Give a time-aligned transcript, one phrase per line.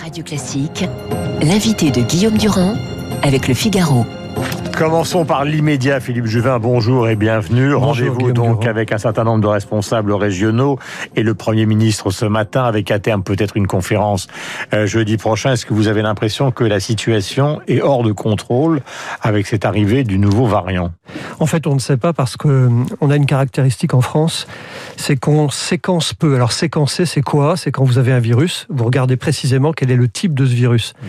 [0.00, 0.84] Radio Classique,
[1.42, 2.74] l'invité de Guillaume Durand
[3.22, 4.06] avec le Figaro.
[4.78, 5.98] Commençons par l'immédiat.
[5.98, 7.74] Philippe Juvin, bonjour et bienvenue.
[7.74, 10.78] Rendez-vous donc avec un certain nombre de responsables régionaux
[11.16, 14.28] et le Premier ministre ce matin avec à terme peut-être une conférence
[14.72, 15.54] euh, jeudi prochain.
[15.54, 18.80] Est-ce que vous avez l'impression que la situation est hors de contrôle
[19.20, 20.92] avec cette arrivée du nouveau variant?
[21.40, 24.46] En fait, on ne sait pas parce que euh, on a une caractéristique en France,
[24.96, 26.36] c'est qu'on séquence peu.
[26.36, 27.56] Alors séquencer, c'est quoi?
[27.56, 30.54] C'est quand vous avez un virus, vous regardez précisément quel est le type de ce
[30.54, 30.94] virus.
[31.02, 31.06] Mmh.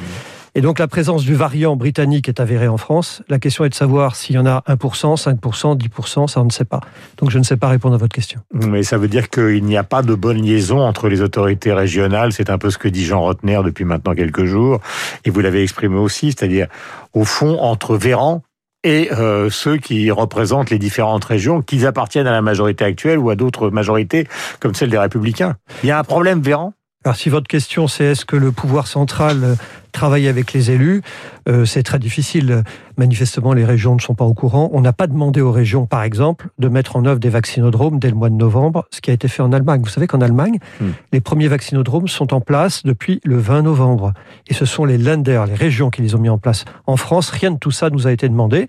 [0.60, 3.24] Et donc la présence du variant britannique est avérée en France.
[3.30, 6.50] La question est de savoir s'il y en a 1%, 5%, 10%, ça on ne
[6.50, 6.82] sait pas.
[7.18, 8.42] Donc je ne sais pas répondre à votre question.
[8.52, 12.34] Mais ça veut dire qu'il n'y a pas de bonne liaison entre les autorités régionales.
[12.34, 14.82] C'est un peu ce que dit Jean Rotner depuis maintenant quelques jours.
[15.24, 16.68] Et vous l'avez exprimé aussi, c'est-à-dire
[17.14, 18.42] au fond entre Véran
[18.84, 23.30] et euh, ceux qui représentent les différentes régions, qu'ils appartiennent à la majorité actuelle ou
[23.30, 24.28] à d'autres majorités
[24.60, 25.56] comme celle des Républicains.
[25.84, 26.74] Il y a un problème, Véran?
[27.06, 29.56] Alors si votre question c'est est-ce que le pouvoir central
[29.92, 31.02] travaille avec les élus,
[31.48, 32.64] euh, c'est très difficile.
[32.98, 34.70] Manifestement, les régions ne sont pas au courant.
[34.74, 38.10] On n'a pas demandé aux régions, par exemple, de mettre en œuvre des vaccinodromes dès
[38.10, 39.82] le mois de novembre, ce qui a été fait en Allemagne.
[39.84, 40.90] Vous savez qu'en Allemagne, hmm.
[41.14, 44.14] les premiers vaccinodromes sont en place depuis le 20 novembre.
[44.48, 46.66] Et ce sont les Länder, les régions qui les ont mis en place.
[46.86, 48.68] En France, rien de tout ça nous a été demandé.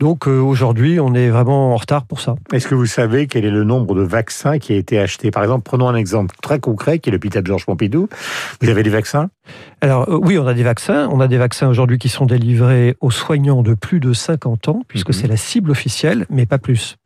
[0.00, 2.36] Donc euh, aujourd'hui, on est vraiment en retard pour ça.
[2.52, 5.42] Est-ce que vous savez quel est le nombre de vaccins qui a été acheté Par
[5.42, 8.08] exemple, prenons un exemple très concret qui est l'hôpital Georges Pompidou.
[8.60, 9.28] Vous avez des vaccins?
[9.80, 11.08] Alors euh, oui, on a des vaccins.
[11.10, 14.82] On a des vaccins aujourd'hui qui sont délivrés aux soignants de plus de 50 ans,
[14.88, 15.14] puisque mhm.
[15.14, 16.96] c'est la cible officielle, mais pas plus.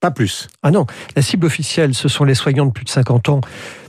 [0.00, 0.48] Pas plus.
[0.62, 0.86] Ah non,
[1.16, 3.40] la cible officielle, ce sont les soignants de plus de 50 ans,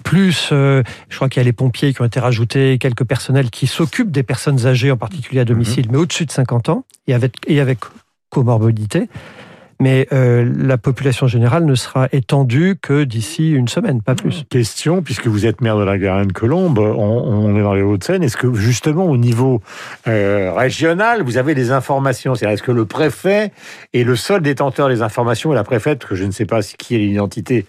[0.04, 3.50] plus, euh, je crois qu'il y a les pompiers qui ont été rajoutés, quelques personnels
[3.50, 5.92] qui s'occupent des personnes âgées, en particulier à domicile, mhm.
[5.92, 7.80] mais au-dessus de 50 ans, et avec, et avec
[8.30, 9.10] comorbidité.
[9.80, 14.46] Mais euh, la population générale ne sera étendue que d'ici une semaine, pas plus.
[14.50, 18.54] Question, puisque vous êtes maire de la Garenne-Colombe, on, est dans les Hauts-de-Seine, est-ce que
[18.54, 19.62] justement au niveau
[20.08, 22.34] euh, régional, vous avez des informations?
[22.34, 23.52] C'est-à-dire, est-ce que le préfet
[23.94, 26.96] est le seul détenteur des informations et la préfète, que je ne sais pas qui
[26.96, 27.66] est l'identité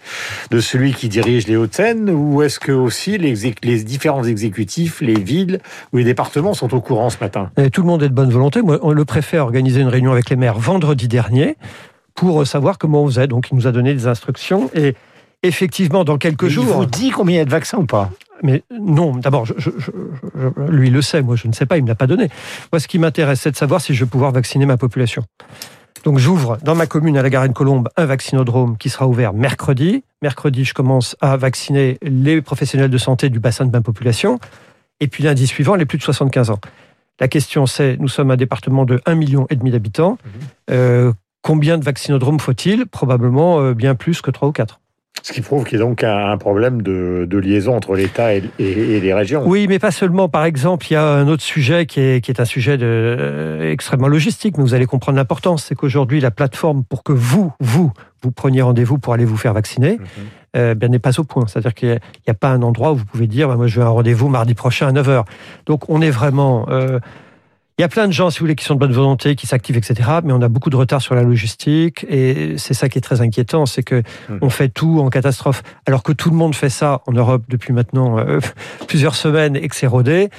[0.51, 5.19] de celui qui dirige les Hauts-de-Seine, ou est-ce que aussi les, les, différents exécutifs, les
[5.19, 5.59] villes
[5.93, 7.51] ou les départements sont au courant ce matin?
[7.57, 8.61] Et Tout le monde est de bonne volonté.
[8.61, 11.55] Moi, le préfet a organisé une réunion avec les maires vendredi dernier
[12.19, 13.27] pour savoir comment on faisait.
[13.27, 14.95] Donc, il nous a donné des instructions et
[15.41, 16.65] effectivement, dans quelques jours.
[16.67, 18.11] Il vous dit combien il y a de vaccins ou pas?
[18.43, 19.45] Mais non, d'abord,
[20.67, 22.29] lui le sait, moi je ne sais pas, il ne me l'a pas donné.
[22.73, 25.23] Moi, ce qui m'intéresse, c'est de savoir si je vais pouvoir vacciner ma population.
[26.03, 30.03] Donc j'ouvre dans ma commune à la Garenne-Colombe un vaccinodrome qui sera ouvert mercredi.
[30.21, 34.39] Mercredi, je commence à vacciner les professionnels de santé du bassin de ma population.
[34.99, 36.59] Et puis lundi suivant, les plus de 75 ans.
[37.21, 40.11] La question c'est, nous sommes un département de 1,5 million d'habitants.
[40.11, 40.29] Mmh.
[40.71, 41.13] Euh,
[41.49, 44.79] Combien de vaccinodromes faut-il Probablement euh, bien plus que 3 ou 4.
[45.23, 49.13] Ce qui prouve qu'il y a donc un problème de, liaison entre l'État et, les
[49.15, 49.41] régions.
[49.47, 50.29] Oui, mais pas seulement.
[50.29, 54.07] Par exemple, il y a un autre sujet qui est, un sujet de, euh, extrêmement
[54.07, 55.63] logistique, mais vous allez comprendre l'importance.
[55.63, 59.55] C'est qu'aujourd'hui, la plateforme pour que vous, vous, vous preniez rendez-vous pour aller vous faire
[59.55, 59.97] vacciner,
[60.55, 61.47] euh, bien n'est pas au point.
[61.47, 63.85] C'est-à-dire qu'il n'y a, pas un endroit où vous pouvez dire, bah, moi je veux
[63.87, 65.23] un rendez-vous mardi prochain à 9h.
[65.65, 66.67] Donc on est vraiment...
[67.79, 69.47] Il y a plein de gens, si vous voulez, qui sont de bonne volonté, qui
[69.47, 70.09] s'activent, etc.
[70.25, 73.21] Mais on a beaucoup de retard sur la logistique et c'est ça qui est très
[73.21, 74.39] inquiétant, c'est que hmm.
[74.41, 77.71] on fait tout en catastrophe, alors que tout le monde fait ça en Europe depuis
[77.71, 78.41] maintenant euh,
[78.89, 80.29] plusieurs semaines et que c'est rodé.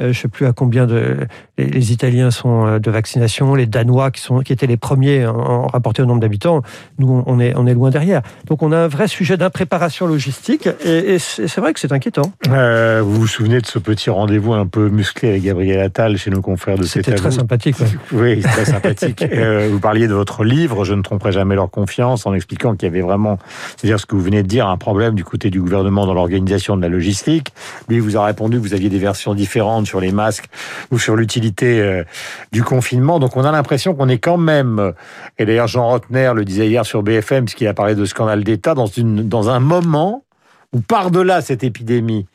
[0.00, 1.26] Euh, je ne sais plus à combien de
[1.56, 5.66] les, Italiens sont euh, de vaccination, les Danois qui sont qui étaient les premiers en,
[5.66, 6.62] rapporté au nombre d'habitants.
[6.98, 8.22] Nous, on est on est loin derrière.
[8.46, 12.32] Donc, on a un vrai sujet d'impréparation logistique et, c'est vrai que c'est inquiétant.
[12.48, 16.30] Euh, vous vous souvenez de ce petit rendez-vous un peu musclé avec Gabriel Attal chez
[16.30, 17.76] nos confrères de C'était très sympathique.
[18.12, 19.24] Oui, très sympathique.
[19.70, 22.90] vous parliez de votre livre, Je ne tromperai jamais leur confiance, en expliquant qu'il y
[22.90, 23.38] avait vraiment,
[23.76, 26.76] c'est-à-dire ce que vous venez de dire, un problème du côté du gouvernement dans l'organisation
[26.76, 27.52] de la logistique.
[27.88, 30.46] Lui vous a répondu que vous aviez des versions différentes sur les masques
[30.92, 32.04] ou sur l'utilité euh,
[32.52, 33.18] du confinement.
[33.18, 34.92] Donc on a l'impression qu'on est quand même,
[35.38, 38.74] et d'ailleurs Jean Rotner le disait hier sur BFM, puisqu'il a parlé de scandale d'État,
[38.74, 40.24] dans, une, dans un moment
[40.72, 42.26] où par-delà cette épidémie,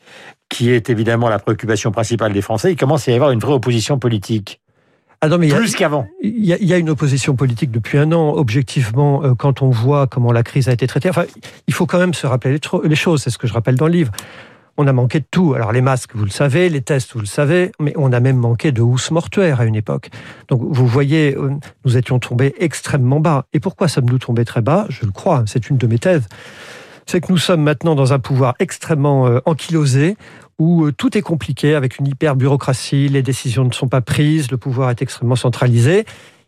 [0.48, 3.54] qui est évidemment la préoccupation principale des Français, il commence à y avoir une vraie
[3.54, 4.60] opposition politique.
[5.20, 6.06] Ah non, mais Plus qu'avant.
[6.22, 8.34] Il y, a une opposition politique depuis un an.
[8.34, 11.24] Objectivement, euh, quand on voit comment la crise a été traitée, enfin,
[11.66, 13.22] il faut quand même se rappeler les choses.
[13.22, 14.12] C'est ce que je rappelle dans le livre
[14.76, 15.54] on a manqué de tout.
[15.54, 18.36] Alors les masques, vous le savez, les tests, vous le savez, mais on a même
[18.36, 20.10] manqué de housses mortuaires à une époque.
[20.48, 21.50] Donc vous voyez, euh,
[21.84, 23.46] nous étions tombés extrêmement bas.
[23.52, 24.86] Et pourquoi sommes-nous tombés très bas?
[24.88, 26.26] Je le crois, c'est une de mes thèses.
[27.06, 30.16] C'est que nous sommes maintenant dans un pouvoir extrêmement euh, ankylosé,
[30.58, 34.56] où euh, tout est compliqué avec une hyper-bureaucratie, les décisions ne sont pas prises, le
[34.56, 36.04] pouvoir est extrêmement centralisé.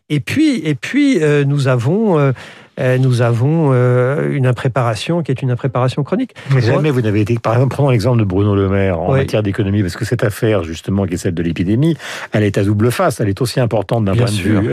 [0.09, 2.31] Et puis, et puis nous avons
[2.77, 6.35] nous avons euh, une impréparation qui est une impréparation chronique.
[6.53, 9.41] Mais jamais vous n'avez été, par exemple, prenons l'exemple de Bruno Le Maire en matière
[9.41, 11.97] d'économie, parce que cette affaire, justement, qui est celle de l'épidémie,
[12.31, 13.19] elle est à double face.
[13.19, 14.69] Elle est aussi importante d'un point de vue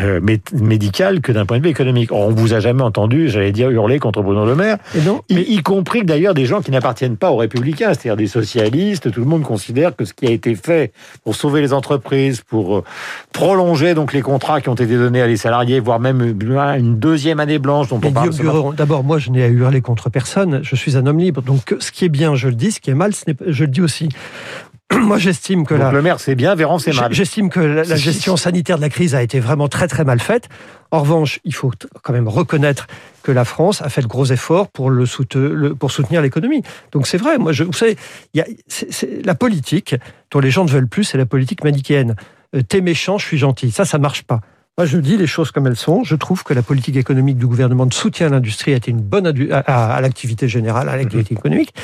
[0.00, 0.20] euh,
[0.52, 2.10] médical que d'un point de vue économique.
[2.12, 5.62] on vous a jamais entendu, j'allais dire, hurler contre Bruno Le Maire, Et non, y,
[5.62, 9.10] compris d'ailleurs des gens qui n'appartiennent pas aux républicains, c'est-à-dire des socialistes.
[9.12, 10.92] Tout le monde considère que ce qui a été fait
[11.22, 12.82] pour sauver les entreprises, pour
[13.32, 17.19] prolonger donc les contrats qui ont été donnés à les salariés, voire même une deuxième
[17.20, 18.30] deuxième année blanche dont on parle.
[18.74, 20.60] D'abord, moi, je n'ai à hurler contre personne.
[20.62, 21.42] Je suis un homme libre.
[21.42, 22.72] Donc, ce qui est bien, je le dis.
[22.72, 23.12] Ce qui est mal,
[23.46, 24.08] je le dis aussi.
[24.92, 27.12] Moi, j'estime que Donc le maire, c'est bien, Véran, c'est mal.
[27.12, 30.48] J'estime que la, gestion sanitaire de la crise a été vraiment très, très mal faite.
[30.90, 31.70] En revanche, il faut
[32.02, 32.86] quand même reconnaître
[33.22, 35.04] que la France a fait de gros efforts pour, le
[35.74, 36.62] pour soutenir l'économie.
[36.90, 37.96] Donc c'est vrai, moi, je, vous savez,
[38.34, 38.46] y a,
[39.22, 39.94] la politique
[40.32, 42.16] dont les gens ne veulent plus, c'est la politique manichéenne.
[42.56, 43.70] Euh, t'es méchant, je suis gentil.
[43.70, 44.40] Ça, ça marche pas.
[44.78, 46.04] Moi, je dis les choses comme elles sont.
[46.04, 49.02] Je trouve que la politique économique du gouvernement de soutien à l'industrie a été une
[49.02, 51.38] bonne à, l'activité générale, à l'activité mhm.
[51.38, 51.74] économique,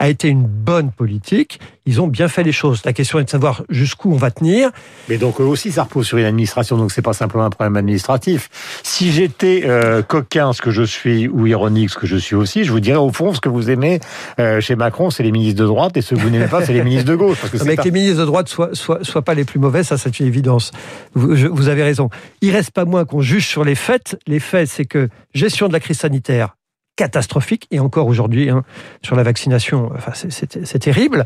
[0.00, 1.60] a été une bonne politique.
[1.84, 2.80] Ils ont bien fait les choses.
[2.84, 4.70] La question est de savoir jusqu'où on va tenir.
[5.10, 6.78] Mais donc eux aussi, ça repose sur une administration.
[6.78, 8.48] Donc c'est pas simplement un problème administratif.
[8.82, 12.64] Si j'étais euh, coquin, ce que je suis, ou ironique, ce que je suis aussi,
[12.64, 14.00] je vous dirais au fond, ce que vous aimez
[14.38, 16.72] euh, chez Macron, c'est les ministres de droite, et ce que vous n'aimez pas, c'est
[16.72, 17.38] les ministres de gauche.
[17.38, 19.84] Parce que mais que les ministres de droite soient, soient, soient, pas les plus mauvais,
[19.84, 20.72] ça c'est une évidence.
[21.12, 22.08] Vous, vous avez raison.
[22.40, 24.18] Il reste pas moins qu'on juge sur les faits.
[24.26, 26.54] Les faits, c'est que gestion de la crise sanitaire
[27.00, 28.62] catastrophique, et encore aujourd'hui, hein,
[29.00, 31.24] sur la vaccination, enfin, c'est terrible.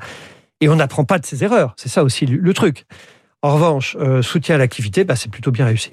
[0.61, 1.75] Et on n'apprend pas de ses erreurs.
[1.76, 2.87] C'est ça aussi le truc.
[3.44, 5.91] En revanche, euh, soutien à l'activité, bah, c'est plutôt bien réussi.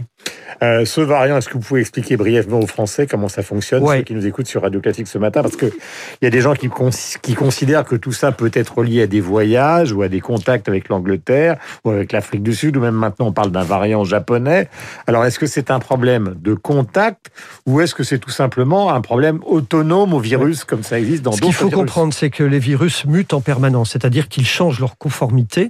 [0.63, 4.03] Euh, ce variant, est-ce que vous pouvez expliquer brièvement aux Français comment ça fonctionne, ceux
[4.03, 5.41] qui nous écoutent sur Radio Classique ce matin?
[5.41, 5.73] Parce qu'il
[6.21, 6.69] y a des gens qui,
[7.21, 10.69] qui considèrent que tout ça peut être lié à des voyages ou à des contacts
[10.69, 14.69] avec l'Angleterre ou avec l'Afrique du Sud, ou même maintenant on parle d'un variant japonais.
[15.05, 17.31] Alors est-ce que c'est un problème de contact
[17.65, 21.31] ou est-ce que c'est tout simplement un problème autonome au virus comme ça existe dans
[21.31, 24.79] d'autres Ce qu'il faut comprendre, c'est que les virus mutent en permanence, c'est-à-dire qu'ils changent
[24.79, 25.69] leur conformité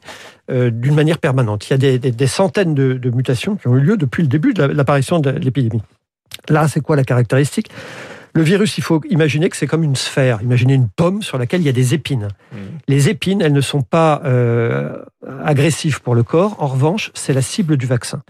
[0.52, 1.70] d'une manière permanente.
[1.70, 4.64] Il y a des, centaines de, mutations qui ont eu lieu depuis le début de
[4.64, 5.82] l'apparition de l'épidémie.
[6.50, 7.70] Là, c'est quoi la caractéristique?
[8.34, 10.42] Le virus, il faut imaginer que c'est comme une sphère.
[10.42, 12.30] Imaginez une pomme sur laquelle il y a des épines.
[12.52, 12.58] Mmh.
[12.88, 15.04] Les épines, elles ne sont pas euh,
[15.44, 16.56] agressives pour le corps.
[16.60, 18.22] En revanche, c'est la cible du vaccin.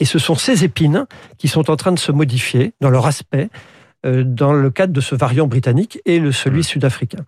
[0.00, 1.06] Et ce sont ces épines
[1.38, 3.48] qui sont en train de se modifier dans leur aspect
[4.04, 6.64] euh, dans le cadre de ce variant britannique et le celui mmh.
[6.64, 7.24] sud-africain.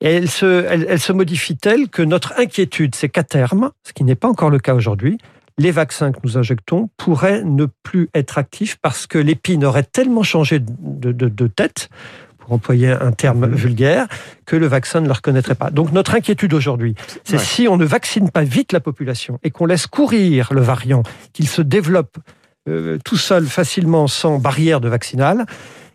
[0.00, 4.04] Et elle se, elle, se modifie telle que notre inquiétude, c'est qu'à terme, ce qui
[4.04, 5.18] n'est pas encore le cas aujourd'hui,
[5.58, 10.22] les vaccins que nous injectons pourraient ne plus être actifs parce que l'épine aurait tellement
[10.22, 11.88] changé de, de, tête,
[12.38, 13.54] pour employer un terme mhm.
[13.54, 14.06] vulgaire,
[14.44, 15.70] que le vaccin ne le reconnaîtrait pas.
[15.70, 16.94] Donc notre inquiétude aujourd'hui,
[17.24, 21.04] c'est si on ne vaccine pas vite la population et qu'on laisse courir le variant,
[21.32, 22.18] qu'il se développe
[22.68, 25.46] euh, tout seul facilement sans barrière de vaccinale,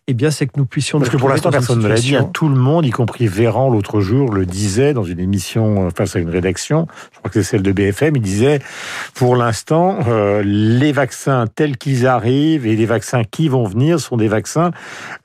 [0.08, 1.00] eh bien, c'est que nous puissions.
[1.00, 2.16] Parce que pour l'instant, personne ne l'a dit.
[2.16, 2.30] Hein.
[2.34, 6.16] Tout le monde, y compris Véran l'autre jour, le disait dans une émission euh, face
[6.16, 6.88] à une rédaction.
[7.14, 8.16] Je crois que c'est celle de BFM.
[8.16, 8.60] Il disait,
[9.14, 14.18] pour l'instant, euh, les vaccins tels qu'ils arrivent et les vaccins qui vont venir sont
[14.18, 14.72] des vaccins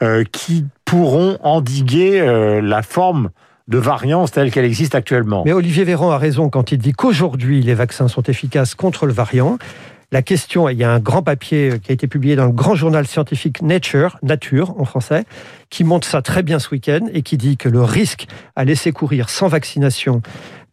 [0.02, 2.24] euh, qui pourront endiguer
[2.62, 3.30] la forme
[3.66, 5.42] de variance telle qu'elle existe actuellement.
[5.44, 9.12] Mais Olivier Véran a raison quand il dit qu'aujourd'hui les vaccins sont efficaces contre le
[9.12, 9.58] variant
[10.12, 12.74] la question, il y a un grand papier qui a été publié dans le grand
[12.74, 15.24] journal scientifique Nature, Nature en français,
[15.68, 18.92] qui montre ça très bien ce week-end et qui dit que le risque à laisser
[18.92, 20.22] courir sans vaccination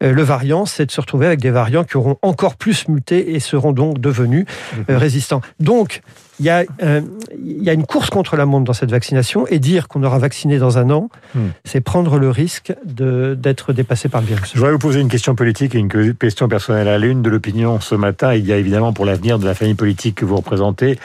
[0.04, 3.34] euh, le variant, c'est de se retrouver avec des variants qui auront encore plus muté
[3.34, 4.46] et seront donc devenus
[4.90, 4.98] euh, mhm.
[4.98, 5.42] résistants.
[5.60, 6.02] Donc,
[6.40, 7.02] il y, a, euh,
[7.38, 10.20] il y a une course contre la montre dans cette vaccination et dire qu'on aura
[10.20, 11.48] vacciné dans un an, hmm.
[11.64, 14.52] c'est prendre le risque d'être dépassé par le virus.
[14.54, 17.80] Je voudrais vous poser une question politique et une question personnelle à l'une de l'opinion
[17.80, 18.34] ce matin.
[18.34, 20.98] Il y a évidemment pour l'avenir de la famille politique que vous représentez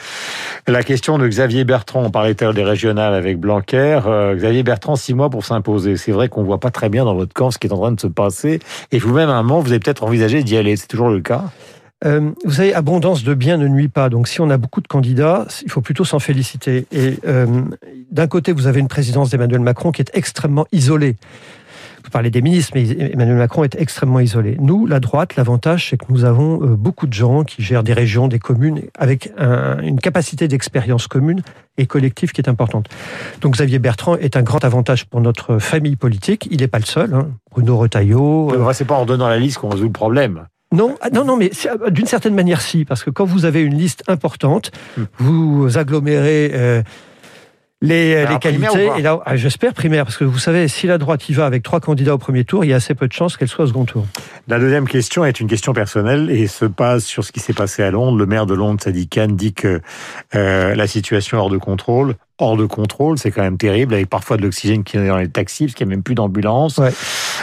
[0.67, 2.03] la question de Xavier Bertrand.
[2.03, 3.99] On parlait des régionales avec Blanquer.
[4.35, 5.97] Xavier Bertrand, six mois pour s'imposer.
[5.97, 7.91] C'est vrai qu'on voit pas très bien dans votre camp ce qui est en train
[7.91, 8.59] de se passer
[8.91, 10.75] et vous-même, à un moment, vous avez peut-être envisagé d'y aller.
[10.75, 11.45] C'est toujours le cas?
[12.05, 14.09] Euh, vous savez, abondance de biens ne nuit pas.
[14.09, 16.85] Donc, si on a beaucoup de candidats, il faut plutôt s'en féliciter.
[16.91, 17.61] Et euh,
[18.11, 21.17] d'un côté, vous avez une présidence d'Emmanuel Macron qui est extrêmement isolée.
[22.05, 24.55] Vous parlez des ministres, mais Emmanuel Macron est extrêmement isolé.
[24.61, 27.91] Nous, la droite, l'avantage, c'est que nous avons euh, beaucoup de gens qui gèrent des
[27.91, 31.41] régions, des communes, avec une capacité d'expérience commune
[31.77, 32.87] et collective qui est importante.
[33.41, 36.47] Donc Xavier Bertrand est un grand avantage pour notre famille politique.
[36.49, 37.13] Il n'est pas le seul.
[37.13, 37.31] Hein.
[37.51, 38.53] Bruno Retailleau.
[38.53, 38.73] Euh...
[38.73, 40.45] C'est pas en donnant la liste qu'on résout le problème.
[40.71, 41.51] Non, ah, non, non, mais
[41.89, 45.03] d'une certaine manière, si, parce que quand vous avez une liste importante, hmm.
[45.17, 46.83] vous agglomérez euh,
[47.81, 48.89] les, les qualités.
[48.97, 51.63] Et là, ah, j'espère primaire, parce que vous savez, si la droite y va avec
[51.63, 53.67] trois candidats au premier tour, il y a assez peu de chances qu'elle soit au
[53.67, 54.05] second tour.
[54.47, 57.81] La deuxième question est une question personnelle et se passe sur ce qui s'est passé
[57.81, 58.17] à Londres.
[58.17, 59.81] Le maire de Londres, Sadiq Khan, dit que
[60.35, 64.09] euh, la situation est hors de contrôle hors de contrôle, c'est quand même terrible, avec
[64.09, 66.77] parfois de l'oxygène qui est dans les taxis, parce qu'il n'y a même plus d'ambulance.
[66.77, 66.91] Ouais.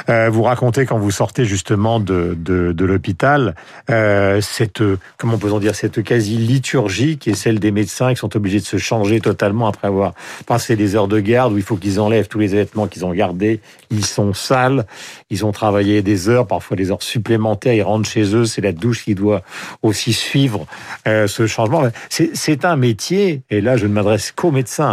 [0.09, 3.55] Euh, vous racontez quand vous sortez justement de, de, de l'hôpital,
[3.91, 4.83] euh, cette,
[5.19, 8.79] comment peut-on dire, cette quasi-liturgie qui est celle des médecins qui sont obligés de se
[8.79, 10.15] changer totalement après avoir
[10.47, 13.13] passé des heures de garde où il faut qu'ils enlèvent tous les vêtements qu'ils ont
[13.13, 13.61] gardés,
[13.91, 14.87] ils sont sales,
[15.31, 18.73] ils ont travaillé des heures, parfois des heures supplémentaires, ils rentrent chez eux, c'est la
[18.73, 19.43] douche qui doit
[19.83, 20.67] aussi suivre
[21.07, 21.83] euh, ce changement.
[22.09, 24.86] C'est un métier, et là je ne m'adresse qu'aux médecins,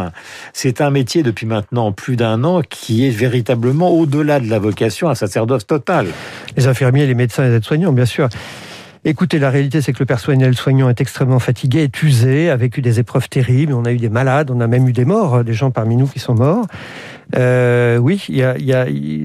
[0.54, 5.10] c'est un métier depuis maintenant plus d'un an qui est véritablement au-delà de la vocation
[5.10, 6.08] à sacerdoce total.
[6.58, 8.30] Les infirmiers, les médecins, les aides-soignants, bien sûr.
[9.06, 12.82] Écoutez, la réalité, c'est que le personnel soignant est extrêmement fatigué, est usé, a vécu
[12.82, 13.74] des épreuves terribles.
[13.74, 16.08] On a eu des malades, on a même eu des morts, des gens parmi nous
[16.08, 16.68] qui sont morts.
[17.36, 18.26] Euh, oui,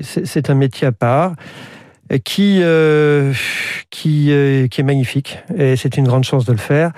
[0.03, 1.35] c'est un métier à part
[2.11, 3.33] euh, qui, euh,
[3.91, 6.91] qui est magnifique et c'est une grande chance de le faire.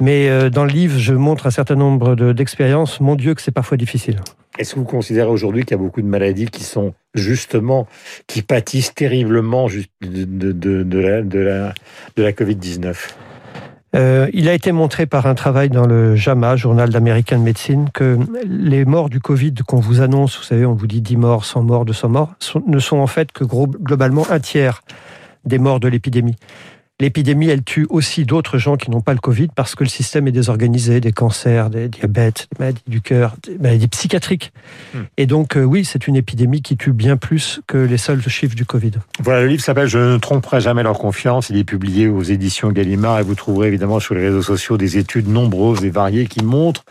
[0.00, 3.00] Mais euh, dans le livre, je montre un certain nombre d'expériences.
[3.00, 4.20] Mon Dieu, que c'est parfois difficile.
[4.58, 7.86] Est-ce que vous considérez aujourd'hui qu'il y a beaucoup de maladies qui sont justement,
[8.26, 11.74] qui pâtissent terriblement de, de, de la, de la,
[12.16, 12.94] de la Covid-19
[13.94, 18.18] euh, il a été montré par un travail dans le JAMA, Journal d'American Medicine, que
[18.44, 21.62] les morts du Covid qu'on vous annonce, vous savez, on vous dit 10 morts, 100
[21.62, 22.34] morts, 200 morts,
[22.66, 24.82] ne sont en fait que globalement un tiers
[25.46, 26.36] des morts de l'épidémie.
[26.98, 30.26] L'épidémie, elle tue aussi d'autres gens qui n'ont pas le Covid parce que le système
[30.28, 34.50] est désorganisé, des cancers, des diabètes, des maladies du cœur, des maladies psychiatriques.
[34.94, 35.00] Hmm.
[35.18, 38.54] Et donc, euh, oui, c'est une épidémie qui tue bien plus que les seuls chiffres
[38.54, 38.92] du Covid.
[39.20, 41.50] Voilà, le livre s'appelle Je ne tromperai jamais leur confiance.
[41.50, 44.96] Il est publié aux éditions Gallimard et vous trouverez évidemment sur les réseaux sociaux des
[44.96, 46.86] études nombreuses et variées qui montrent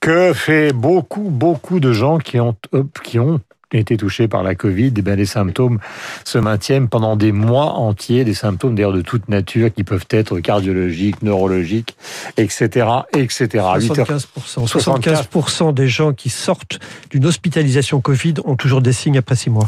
[0.00, 2.56] que fait beaucoup, beaucoup de gens qui ont,
[3.02, 3.40] qui ont
[3.78, 5.78] été touchés par la Covid, eh bien, les symptômes
[6.24, 10.40] se maintiennent pendant des mois entiers, des symptômes d'ailleurs de toute nature qui peuvent être
[10.40, 11.96] cardiologiques, neurologiques,
[12.36, 13.64] etc., etc.
[13.78, 16.78] 75%, 75%, des gens qui sortent
[17.10, 19.66] d'une hospitalisation Covid ont toujours des signes après six mois.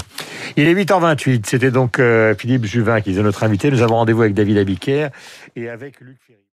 [0.57, 1.43] Il est 8h28.
[1.47, 3.71] C'était donc euh, Philippe Juvin qui est notre invité.
[3.71, 5.09] Nous avons rendez-vous avec David Abiker
[5.57, 6.39] et avec Luc Ferry.